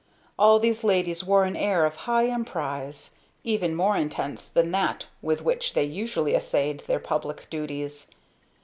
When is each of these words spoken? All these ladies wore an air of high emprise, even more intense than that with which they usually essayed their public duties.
All 0.39 0.57
these 0.57 0.83
ladies 0.83 1.23
wore 1.23 1.45
an 1.45 1.55
air 1.55 1.85
of 1.85 1.95
high 2.09 2.25
emprise, 2.25 3.11
even 3.43 3.75
more 3.75 3.95
intense 3.95 4.47
than 4.49 4.71
that 4.71 5.05
with 5.21 5.43
which 5.43 5.75
they 5.75 5.83
usually 5.83 6.33
essayed 6.33 6.79
their 6.87 6.97
public 6.97 7.47
duties. 7.51 8.09